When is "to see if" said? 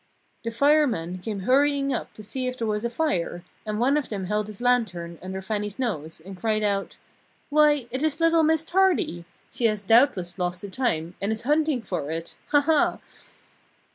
2.15-2.57